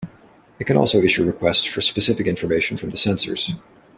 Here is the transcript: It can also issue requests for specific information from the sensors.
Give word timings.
It 0.57 0.63
can 0.65 0.77
also 0.77 0.97
issue 0.97 1.25
requests 1.25 1.63
for 1.63 1.79
specific 1.81 2.25
information 2.25 2.75
from 2.75 2.89
the 2.89 2.97
sensors. 2.97 3.51